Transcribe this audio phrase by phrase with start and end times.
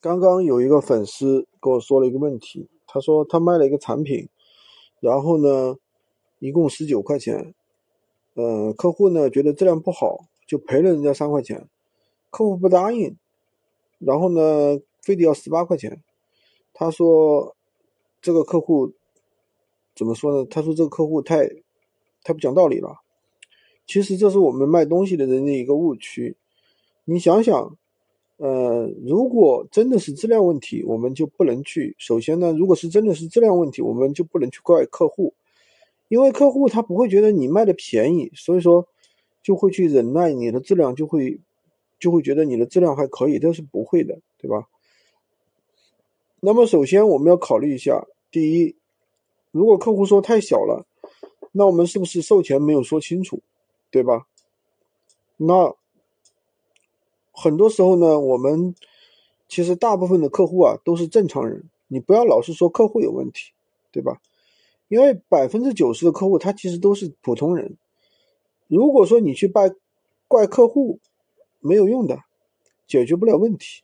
[0.00, 4.28] 刚刚有一个粉丝跟我说了一个问题，他说他卖了一个产品，
[5.00, 5.76] 然后呢，
[6.38, 7.52] 一共十九块钱，
[8.34, 11.68] 呃，客户呢觉得质量不好，就赔了人家三块钱，
[12.30, 13.16] 客户不答应，
[13.98, 16.00] 然后呢，非得要十八块钱，
[16.72, 17.56] 他说
[18.22, 18.92] 这个客户
[19.96, 20.46] 怎么说呢？
[20.48, 21.48] 他说这个客户太
[22.22, 22.98] 太不讲道理了。
[23.84, 26.36] 其实这是我们卖东西的人的一个误区，
[27.04, 27.76] 你想想。
[28.38, 31.96] 呃，如果真的是质量问题，我们就不能去。
[31.98, 35.34] 首先呢，如果是真的是质量问题，我们就不能去怪客户，
[36.06, 38.86] 因为客户他不会觉得你卖的便宜，所以说
[39.42, 41.40] 就会去忍耐你的质量，就会
[41.98, 44.68] 就会觉得你的质量还可以，这是不会的，对吧？
[46.38, 48.76] 那么首先我们要考虑一下，第一，
[49.50, 50.86] 如果客户说太小了，
[51.50, 53.42] 那我们是不是售前没有说清楚，
[53.90, 54.28] 对吧？
[55.36, 55.74] 那。
[57.40, 58.74] 很多时候呢，我们
[59.46, 63.52] 其实大部分的客户啊都是正常人，你不要老是说客户有问题，
[63.92, 64.20] 对吧？
[64.88, 67.76] 因为百分之九十的客户他其实都是普通人。
[68.66, 69.70] 如果说你去怪
[70.26, 70.98] 怪客户，
[71.60, 72.18] 没有用的，
[72.88, 73.82] 解决不了问题。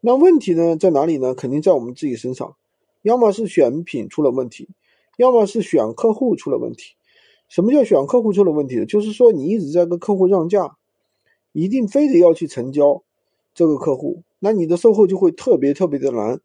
[0.00, 1.34] 那问题呢在哪里呢？
[1.34, 2.54] 肯定在我们自己身上，
[3.02, 4.68] 要么是选品出了问题，
[5.16, 6.94] 要么是选客户出了问题。
[7.48, 8.86] 什么叫选客户出了问题？
[8.86, 10.76] 就是说你一直在跟客户让价。
[11.54, 13.04] 一定非得要去成交
[13.54, 16.40] 这个客户，那你的售后就会特别特别的难。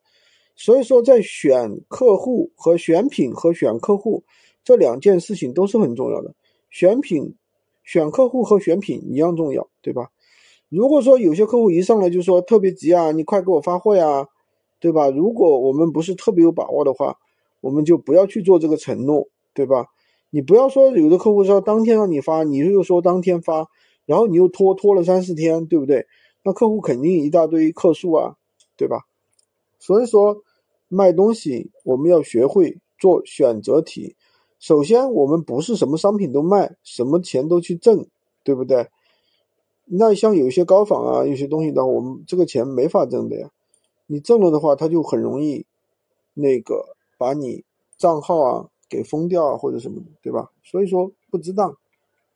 [0.55, 4.23] 所以说，在选客户和选品和选客户
[4.63, 6.35] 这两件事情都是很重要的。
[6.69, 7.33] 选品、
[7.83, 10.11] 选客户和选品一样重要，对吧？
[10.69, 14.27] 如果说有些客户一上来就说特别急啊，你快给我发货呀，
[14.79, 15.09] 对吧？
[15.09, 17.17] 如果我们不是特别有把握的话，
[17.61, 19.87] 我们就不要去做这个承诺，对吧？
[20.29, 23.67] 你不要说有的客户说当天让你发，你又说当天发。
[24.09, 26.07] 然后你又拖拖了三四天，对不对？
[26.41, 28.37] 那客户肯定一大堆客诉啊，
[28.75, 29.05] 对吧？
[29.77, 30.41] 所以说
[30.87, 34.15] 卖东西我们要学会做选择题。
[34.57, 38.07] 首先，我们不是什么商品都卖，什么钱都去挣，
[38.43, 38.87] 对不对？
[39.85, 43.51] 那像有些高仿啊，有些东西的话，我们这个钱没法挣的呀。
[44.07, 45.67] 你挣了的话，他就很容易
[46.33, 47.63] 那个把你
[47.95, 50.49] 账号啊给封掉啊，或者什么的，对吧？
[50.63, 51.77] 所以说不值当。